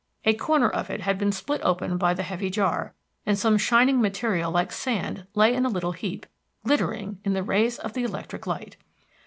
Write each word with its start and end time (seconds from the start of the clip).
A 0.25 0.33
corner 0.33 0.67
of 0.67 0.89
it 0.89 1.01
had 1.01 1.19
been 1.19 1.31
split 1.31 1.61
open 1.63 1.99
by 1.99 2.15
the 2.15 2.23
heavy 2.23 2.49
jar, 2.49 2.95
and 3.23 3.37
some 3.37 3.55
shining 3.59 4.01
material 4.01 4.49
like 4.49 4.71
sand 4.71 5.27
lay 5.35 5.53
in 5.53 5.63
a 5.63 5.69
little 5.69 5.91
heap, 5.91 6.25
glittering 6.65 7.19
in 7.23 7.33
the 7.33 7.43
rays 7.43 7.77
of 7.77 7.93
the 7.93 8.01
electric 8.03 8.47
light. 8.47 8.77